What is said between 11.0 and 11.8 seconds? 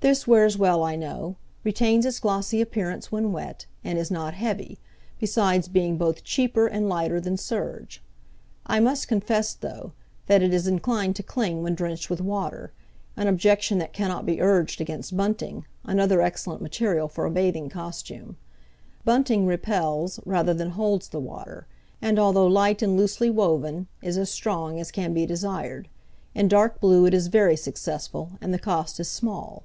to cling when